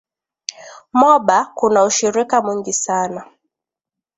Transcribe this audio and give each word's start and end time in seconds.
Moba 0.99 1.37
kuna 1.55 1.83
ushirika 1.83 2.41
mwingi 2.41 2.73
sana 2.73 3.25